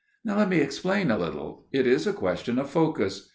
[0.25, 1.67] "Let me explain a little.
[1.71, 3.29] It is a question of focus.